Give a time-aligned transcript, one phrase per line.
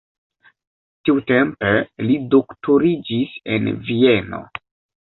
[1.09, 1.71] Tiutempe
[2.07, 4.47] li doktoriĝis en Vieno.